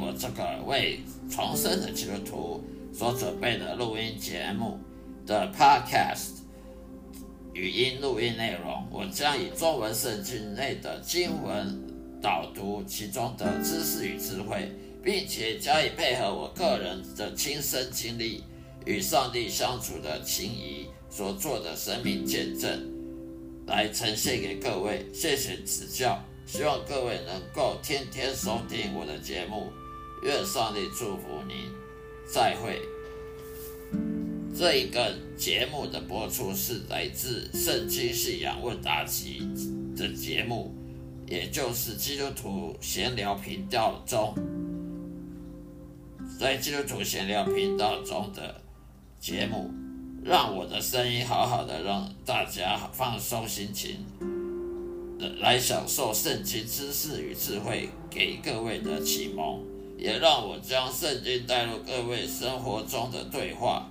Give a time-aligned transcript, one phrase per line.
[0.00, 1.00] 我这个为
[1.30, 4.78] 重生的基督徒所准备的录音节目
[5.26, 6.40] 的 Podcast
[7.52, 8.86] 语音录音内容。
[8.90, 11.82] 我将以中文圣经内的经文
[12.22, 14.70] 导读其中的知识与智慧，
[15.02, 18.42] 并且加以配合我个人的亲身经历
[18.84, 22.92] 与上帝相处的情谊所做的生命见证。
[23.66, 29.72] 来呈现给各位，谢谢指教，希望各位能够天天收听我的节目，
[30.22, 31.70] 愿上帝祝福您，
[32.26, 32.80] 再会。
[34.54, 39.42] 这一个节目的播出是来自《圣经信仰问答集》
[39.96, 40.74] 的节目，
[41.26, 44.34] 也就是基督徒闲聊频道中，
[46.38, 48.62] 在基督徒闲聊频道中的
[49.20, 49.70] 节目。
[50.24, 54.04] 让我的声音好好的，让大家放松心情，
[55.38, 59.62] 来享受圣经知识与智慧给各位的启蒙，
[59.96, 63.88] 也让我将圣经带入各位生活中的对话。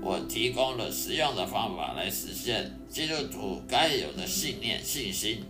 [0.00, 5.42] 我提供了实用的方法来实现基督徒该有的信念、信心，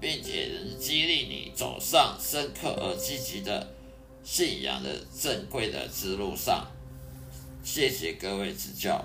[0.00, 3.66] 并且能激励你走上深刻而积极的
[4.24, 6.66] 信仰的正规的之路上。
[7.62, 9.04] 谢谢各位指教。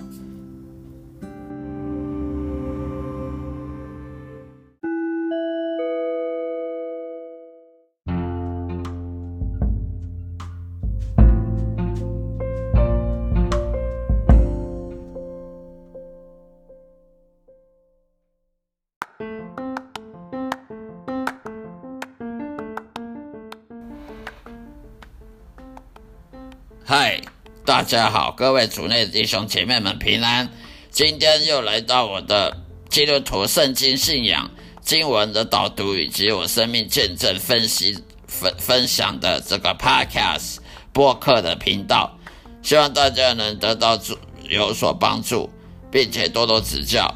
[26.93, 27.21] 嗨，
[27.65, 30.49] 大家好，各位主内弟兄姐妹们平安。
[30.89, 32.57] 今天又来到我的
[32.89, 37.97] 基督徒圣经信仰经文的导读，以及我生命见证分析
[38.27, 40.57] 分分享的这个 Podcast
[40.91, 42.17] 播客的频道，
[42.61, 44.17] 希望大家能得到助
[44.49, 45.49] 有所帮助，
[45.89, 47.15] 并且多多指教。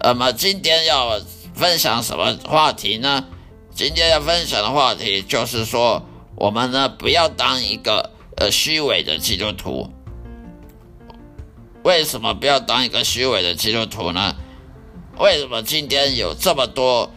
[0.00, 1.20] 那么今天要
[1.54, 3.26] 分享什么话题呢？
[3.74, 6.02] 今天要分享的话题就是说，
[6.36, 8.15] 我们呢不要当一个。
[8.36, 9.90] 呃，虚伪的基督徒，
[11.82, 14.36] 为什么不要当一个虚伪的基督徒呢？
[15.18, 17.10] 为什么今天有这么多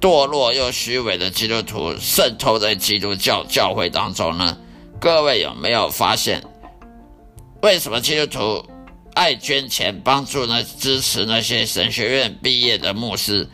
[0.00, 4.58] 堕落又虚伪的基督徒渗透在基督教教会当中呢？
[5.00, 6.42] 各位有没有发现，
[7.62, 8.66] 为什么基督徒
[9.14, 10.64] 爱捐钱帮助呢？
[10.64, 13.48] 支持那些神学院毕业的牧师，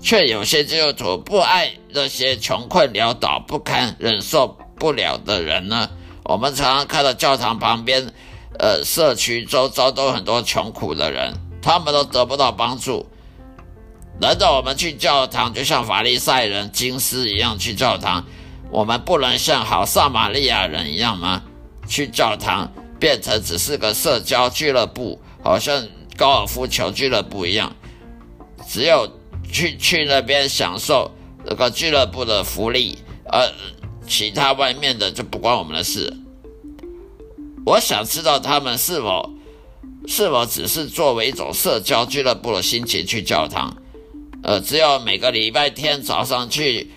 [0.00, 5.90] 却有些基督徒不爱那些穷困潦倒、不堪忍受不了的人呢？
[6.24, 8.12] 我们常常看到教堂旁边，
[8.58, 13.06] 呃，社区周遭都很多穷苦的人，他们都得不到帮助。
[14.20, 18.24] 难道我们去教堂就像法利赛人、金斯一样去教堂？
[18.70, 21.42] 我们不能像好撒玛利亚人一样吗？
[21.88, 27.74] 去教堂变成只是个社交俱乐部，好像高尔夫球俱乐部一样，
[28.68, 29.10] 只有
[29.50, 31.10] 去去那边享受
[31.44, 33.50] 这个俱乐部的福利，呃。
[34.06, 36.12] 其他外面的就不关我们的事。
[37.64, 39.30] 我想知道他们是否
[40.08, 43.76] 是否只是作为一种社交俱乐部的心情去教堂，
[44.42, 46.90] 呃，只有每个礼拜天早上去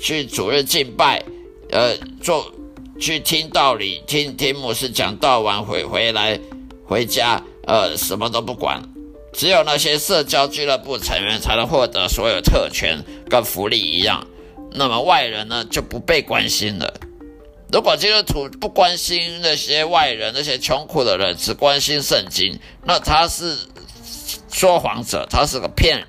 [0.00, 1.22] 去主日敬拜，
[1.70, 2.52] 呃，做
[3.00, 6.38] 去听道理，听听牧师讲道完回回来
[6.84, 8.80] 回家，呃，什么都不管。
[9.32, 14.26] 只有那些社交俱乐部成员才能获得所有特权跟福利一样。
[14.76, 16.94] 那么外人呢就不被关心了。
[17.72, 23.56] 如果基督徒不关心那些外人、那些穷苦的人，只关心圣经，那他是
[24.52, 26.06] 说谎者，他是个骗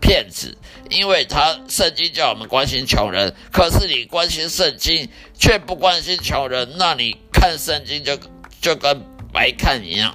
[0.00, 0.58] 骗子。
[0.90, 5.06] 因为他圣经叫我们关心穷人，可是你关心圣经
[5.38, 8.18] 却不关心穷人，那你看圣经就
[8.62, 10.14] 就跟白看一样。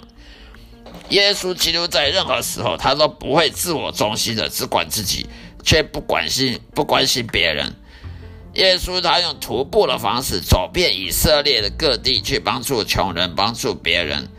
[1.10, 5.28] 耶稣基督在任何时候他都不会自我中心的，只管自己，
[5.64, 7.76] 却不关心不关心别人。
[8.54, 14.30] 耶稣他用徒步的方式走遍以色列的各地，去帮助穷人，帮助别人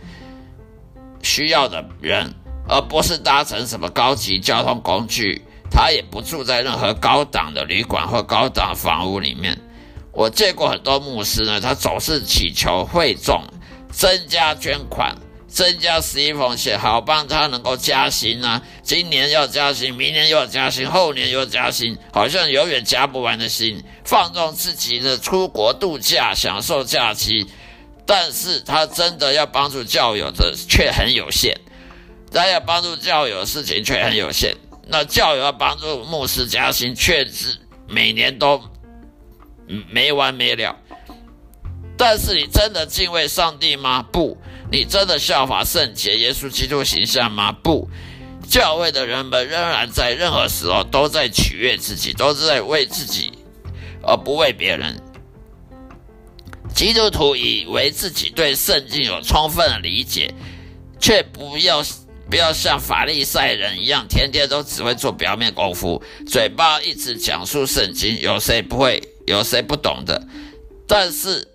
[1.22, 2.32] 需要的人，
[2.68, 5.42] 而不是搭乘什么高级交通工具。
[5.70, 9.58] 他也不住在任何高档的旅馆或高档房屋里面。
[10.12, 13.42] 我见过很多牧师呢，他总是祈求会众
[13.90, 15.16] 增加捐款。
[15.54, 18.60] 增加十一奉献，好帮他能够加薪啊！
[18.82, 27.46] 今年要加薪，明年又要加薪，后年又加薪，好像永远加不完的薪，放纵自己的出国度假，享受假期。
[28.04, 31.56] 但是他真的要帮助教友的却很有限，
[32.32, 34.56] 他要帮助教友的事情却很有限。
[34.88, 37.56] 那教友要帮助牧师加薪，却是
[37.86, 38.60] 每年都
[39.88, 40.76] 没完没了。
[41.96, 44.04] 但是你真的敬畏上帝吗？
[44.10, 44.36] 不。
[44.74, 47.52] 你真的效法圣洁耶稣基督形象吗？
[47.52, 47.88] 不。
[48.48, 53.30] 教会的人们仍然在任何时候都在取悦自己，都是在为自己
[54.02, 55.00] 而不为别人。
[56.74, 60.34] 基督徒以为自己对圣经有充分的理解，
[60.98, 61.80] 却不要
[62.28, 68.18] 不要像法利赛人一样，天天都只会做表面功夫，嘴巴一直讲述圣经。
[68.18, 69.00] 有谁不会？
[69.24, 70.26] 有谁不懂的？
[70.88, 71.46] 但是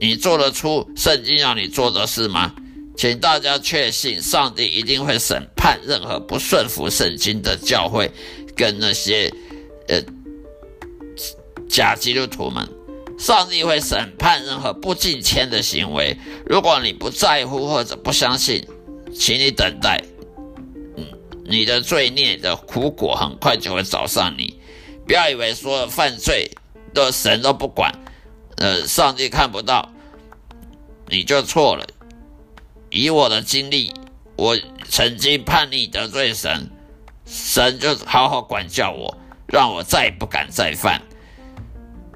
[0.00, 2.54] 你做得出圣经让你做的事吗？
[2.96, 8.10] 请大家确信，上帝一定会审判任何不顺服圣经的教会，
[8.56, 9.32] 跟那些
[9.88, 10.00] 呃
[11.68, 12.66] 假基督徒们。
[13.18, 16.16] 上帝会审判任何不敬虔的行为。
[16.44, 18.62] 如果你不在乎或者不相信，
[19.14, 20.02] 请你等待，
[20.98, 21.04] 嗯，
[21.46, 24.58] 你的罪孽的苦果很快就会找上你。
[25.06, 26.50] 不要以为说犯罪
[26.92, 27.90] 的神都不管，
[28.56, 29.90] 呃，上帝看不到，
[31.08, 31.86] 你就错了。
[32.90, 33.92] 以我的经历，
[34.36, 34.56] 我
[34.88, 36.70] 曾经叛逆得罪神，
[37.26, 41.02] 神就好好管教我，让我再也不敢再犯。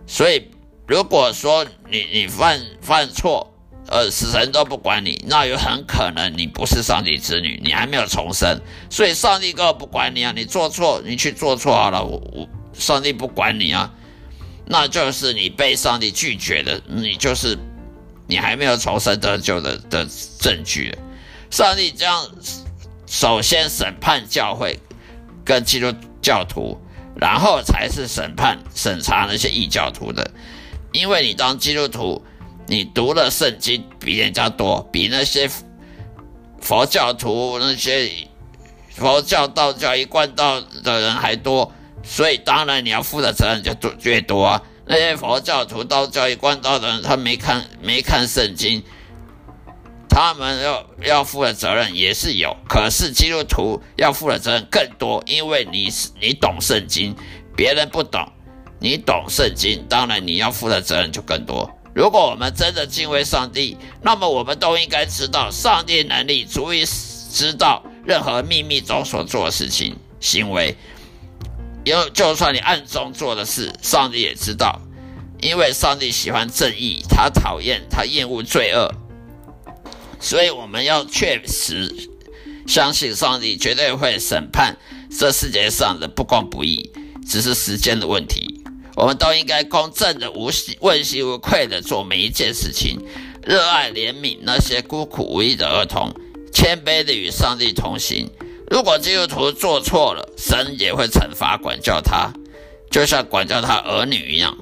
[0.07, 0.51] 所以，
[0.87, 3.53] 如果说你你犯犯错，
[3.89, 8.61] 呃，死神都不管你，那有很可能你不是上帝子女，你还没有重生。
[8.89, 10.33] 所以，上帝根本不管你啊！
[10.35, 13.93] 你做错，你去做错好了，我我上帝不管你啊，
[14.71, 17.59] 那就是你被上帝拒绝的，你就是。
[18.27, 20.07] 你还没有重生得救的的
[20.39, 20.97] 证据，
[21.51, 22.25] 上帝将
[23.05, 24.79] 首先审判教会
[25.45, 26.81] 跟基督教徒，
[27.17, 30.31] 然后才是审判审查那些异教徒的。
[30.93, 32.25] 因为你当基督徒，
[32.69, 35.51] 你读的圣经比人家多，比那些
[36.61, 38.13] 佛教徒、那些
[38.95, 41.73] 佛教、道教一贯道的人还多，
[42.03, 44.63] 所以当然你要负的责任就多越多啊。
[44.87, 48.83] 那些佛教徒、道教一贯道的人，他没看没看圣经，
[50.09, 52.57] 他们要要负的责任也是有。
[52.69, 55.89] 可是基督徒要负的责任更多，因为你
[56.21, 57.15] 你懂圣经，
[57.57, 58.33] 别人不懂，
[58.81, 61.71] 你懂圣经，当然你要负的责任就更多。
[61.95, 70.77] 如果我们真的敬畏上帝，那么我们都应该知道，上帝能力足以知道任何秘密中所做的事情行为。
[71.85, 74.81] 有，就算你暗中做的事，上帝也知道，
[75.41, 78.93] 因为上帝喜欢正义，他讨厌，他厌恶罪恶，
[80.21, 82.11] 所以我们要确实
[82.67, 84.77] 相信上帝绝对会审判
[85.11, 86.93] 这世界上的不公不义，
[87.27, 88.63] 只是时间的问题。
[88.97, 90.51] 我们都应该公正的、无、
[90.81, 92.99] 问心无愧的做每一件事情，
[93.43, 96.13] 热爱怜悯那些孤苦无依的儿童，
[96.53, 98.29] 谦卑的与上帝同行。
[98.71, 102.31] 如果基督徒做错了，神也会惩罚管教他，
[102.89, 104.57] 就像管教他儿女一样。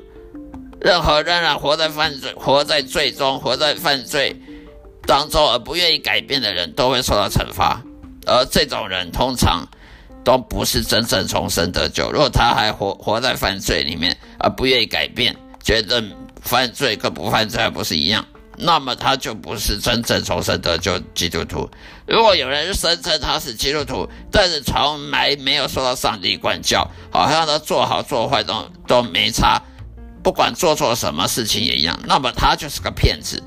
[0.80, 4.34] 任何仍然活在犯罪、活在罪中、活在犯罪
[5.06, 7.82] 当中而不愿意改变的人，都会受到惩罚。
[8.26, 9.66] 而这种人通常
[10.24, 12.10] 都不是真正重生得救。
[12.10, 16.02] 如果他还活活在犯罪里面而不愿意改变，觉得
[16.40, 18.24] 犯罪跟不犯罪还不是一样？
[18.60, 21.70] 那么他就不是真正重生得救基督徒。
[22.06, 29.62] 如果有人声称他是基督徒，但是从来没有受到上帝管教，好像他做好做坏都都没差，
[30.22, 33.42] 不管做错什么事情也一样，那么他就是个骗子，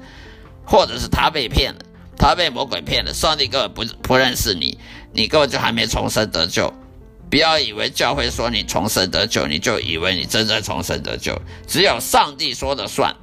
[0.65, 1.80] 或者是他被骗了，
[2.18, 4.77] 他被魔鬼骗了，上帝根本不不认识你，
[5.12, 6.74] 你根本就还没重生得救。
[7.30, 13.15] 不要以为教会说你重生得救，你就以为你真正重生得救，只有上帝说的算。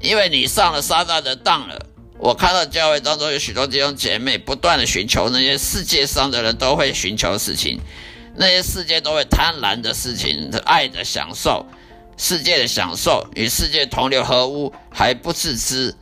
[0.00, 1.78] 因为你上了撒旦的当了，
[2.18, 7.80] 我看到教会当中有许多弟兄姐妹不断的寻求那些世界上的人都会寻求事情，
[8.36, 11.66] 那些世界都会贪婪的事情，爱的享受，
[12.16, 15.94] 世界的享受与世界同流合污还不自知。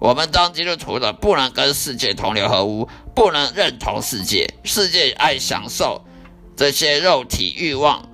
[0.00, 6.04] 我们当基督徒的不能跟世界同流合污，不能认同世界，世界爱享受
[6.56, 8.06] 这些肉体欲望。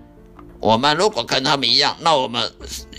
[0.61, 2.53] 我们如果跟他们一样，那我们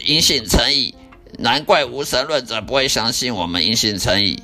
[0.03, 0.93] 因信成义。
[1.41, 4.43] 难怪无神论者不会相信我们因信称义，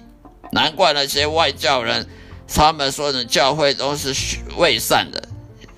[0.52, 2.08] 难怪那些外教人，
[2.48, 4.16] 他们说的教会都是
[4.58, 5.30] 伪善的。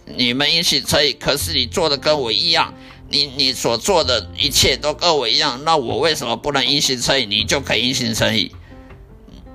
[0.06, 2.74] 你们因信称义，可是你做的跟我一样，
[3.10, 7.26] 你你所做的一切都跟我一样，那我为什么不能因信称义？
[7.26, 8.56] 你就可以因信称义？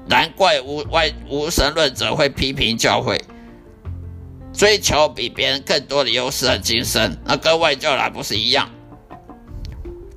[0.06, 3.24] 难怪无外无神论者会批评教会，
[4.52, 8.70] 追求比别人更多的优势和精神，那跟外教还不是一样？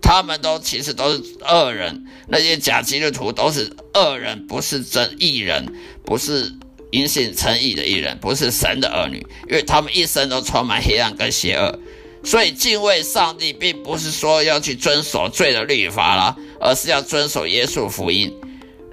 [0.08, 5.68] 他们都其实都是恶人，那些假基督徒都是恶人，不是真义人，
[6.06, 6.54] 不是
[6.92, 9.18] 因信称义的义人，不是神的儿女，
[9.50, 11.78] 因为他们一生都充满黑暗跟邪恶。
[12.24, 18.34] 所以敬畏上帝，并不是说要去遵守罪的律法啦，而是要遵守耶稣福音。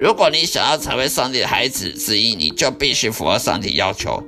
[0.01, 4.21] 如果你想要成为上帝的孩子之一，你就必须符合上帝要求。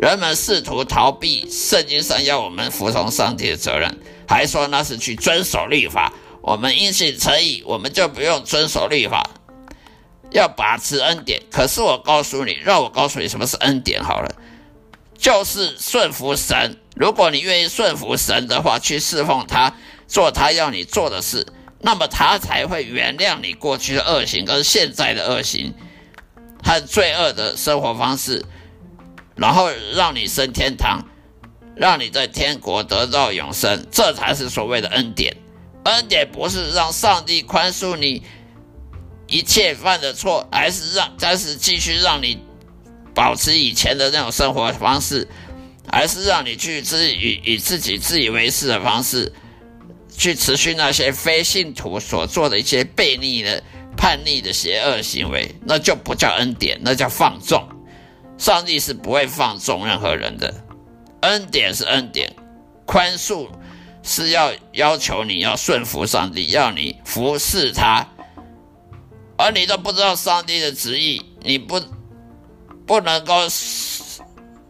[0.00, 3.98] 人们试图逃避圣经上要我们服从上帝的责任，
[4.32, 6.12] 还说那是去遵守律法。
[6.40, 9.22] 我们因信诚意，我们就不用遵守律法，
[10.32, 11.40] 要把持恩典。
[11.52, 14.34] 可是我告诉你，让我告诉你什么是恩典好了，
[15.16, 16.78] 就是顺服神。
[16.96, 19.74] 如果你愿意顺服神的话，去侍奉他，
[20.08, 21.46] 做他要你做的事，
[21.78, 25.74] 那么他才会原谅你过去的恶行跟现在的恶行
[26.64, 28.44] 和罪恶的生活方式，
[29.36, 31.06] 然后让你升天堂，
[31.76, 35.36] 让你在天国得到永生，这才是所谓的恩典。
[35.84, 38.22] 恩典不是让上帝宽恕你
[39.26, 42.38] 一切犯的错，而是让，但是继续让你
[43.14, 45.28] 保持以前的那种生活方式。
[45.90, 49.30] 而是让你去自以以自己自以为是的方式，
[50.16, 53.62] 去持续那些非信徒所做的一些悖逆的
[53.96, 57.68] 叛逆的邪恶行为，那就不叫恩典，那叫放纵。
[58.38, 60.54] 上帝是不会放纵任何人的，
[61.22, 62.32] 恩典是恩典，
[62.86, 63.48] 宽恕
[64.04, 68.06] 是要要求你要顺服上帝，要你服侍他，
[69.36, 71.82] 而你都不知道上帝的旨意，你不
[72.86, 73.34] 不能够。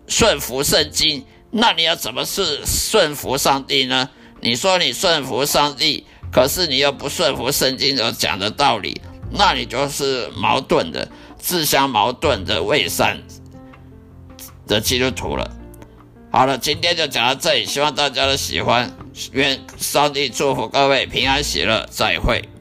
[0.08, 4.10] 顺服圣经，那你要怎么是顺服上帝呢？
[4.42, 13.22] 你说你顺服上帝，可是你又不顺服圣经所讲的道理，那你就是矛盾的、自相矛盾的伪善
[14.66, 15.50] 的基督徒了。
[16.34, 18.90] 好了，今天就讲到这里，希望大家的喜欢，
[19.32, 22.51] 愿上帝祝福各位平安喜乐，再会。